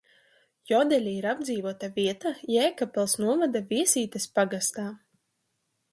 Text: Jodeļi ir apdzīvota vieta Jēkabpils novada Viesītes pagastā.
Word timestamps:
Jodeļi 0.69 1.11
ir 1.17 1.27
apdzīvota 1.33 1.91
vieta 1.99 2.33
Jēkabpils 2.55 3.15
novada 3.27 3.65
Viesītes 3.75 4.29
pagastā. 4.39 4.91